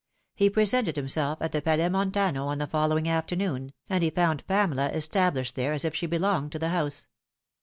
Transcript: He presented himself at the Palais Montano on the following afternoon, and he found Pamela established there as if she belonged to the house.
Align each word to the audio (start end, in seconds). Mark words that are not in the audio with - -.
He 0.33 0.49
presented 0.49 0.95
himself 0.95 1.43
at 1.43 1.51
the 1.51 1.61
Palais 1.61 1.87
Montano 1.87 2.47
on 2.47 2.57
the 2.57 2.65
following 2.65 3.07
afternoon, 3.07 3.71
and 3.87 4.03
he 4.03 4.09
found 4.09 4.47
Pamela 4.47 4.89
established 4.89 5.53
there 5.53 5.73
as 5.73 5.85
if 5.85 5.93
she 5.93 6.07
belonged 6.07 6.51
to 6.53 6.57
the 6.57 6.69
house. 6.69 7.05